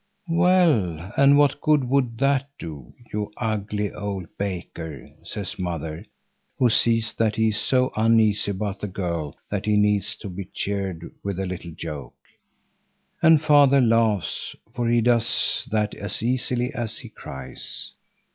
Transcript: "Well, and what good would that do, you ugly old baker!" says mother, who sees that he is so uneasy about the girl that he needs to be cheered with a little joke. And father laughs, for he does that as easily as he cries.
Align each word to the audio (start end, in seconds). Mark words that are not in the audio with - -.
"Well, 0.31 1.13
and 1.15 1.37
what 1.37 1.61
good 1.61 1.83
would 1.87 2.17
that 2.17 2.49
do, 2.57 2.91
you 3.13 3.31
ugly 3.37 3.93
old 3.93 4.35
baker!" 4.35 5.05
says 5.21 5.59
mother, 5.59 6.03
who 6.57 6.71
sees 6.71 7.13
that 7.19 7.35
he 7.35 7.49
is 7.49 7.57
so 7.59 7.91
uneasy 7.95 8.49
about 8.49 8.79
the 8.79 8.87
girl 8.87 9.35
that 9.51 9.67
he 9.67 9.75
needs 9.77 10.15
to 10.15 10.27
be 10.27 10.45
cheered 10.45 11.11
with 11.23 11.39
a 11.39 11.45
little 11.45 11.69
joke. 11.75 12.15
And 13.21 13.43
father 13.43 13.79
laughs, 13.79 14.55
for 14.73 14.89
he 14.89 15.01
does 15.01 15.67
that 15.69 15.93
as 15.93 16.23
easily 16.23 16.73
as 16.73 16.97
he 16.97 17.09
cries. 17.09 17.93